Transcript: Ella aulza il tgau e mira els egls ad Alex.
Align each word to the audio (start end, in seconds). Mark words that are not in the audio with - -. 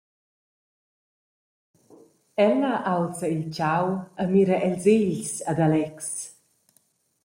Ella 2.49 2.73
aulza 2.93 3.27
il 3.35 3.43
tgau 3.55 3.87
e 4.21 4.23
mira 4.33 4.57
els 4.67 4.83
egls 4.97 5.31
ad 5.51 5.59
Alex. 5.67 5.99